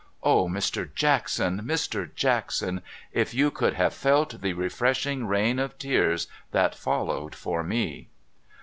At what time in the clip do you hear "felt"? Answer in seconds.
3.93-4.41